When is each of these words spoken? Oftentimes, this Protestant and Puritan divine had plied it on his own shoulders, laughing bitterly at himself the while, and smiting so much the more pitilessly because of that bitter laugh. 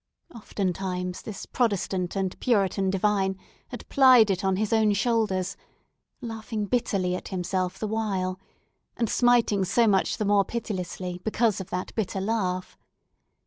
Oftentimes, 0.33 1.21
this 1.21 1.45
Protestant 1.45 2.15
and 2.15 2.39
Puritan 2.39 2.89
divine 2.89 3.37
had 3.67 3.87
plied 3.87 4.31
it 4.31 4.43
on 4.43 4.55
his 4.55 4.73
own 4.73 4.93
shoulders, 4.93 5.55
laughing 6.21 6.65
bitterly 6.65 7.13
at 7.15 7.27
himself 7.27 7.77
the 7.77 7.85
while, 7.85 8.39
and 8.97 9.07
smiting 9.07 9.63
so 9.63 9.85
much 9.85 10.17
the 10.17 10.25
more 10.25 10.43
pitilessly 10.43 11.21
because 11.23 11.61
of 11.61 11.69
that 11.69 11.93
bitter 11.93 12.19
laugh. 12.19 12.75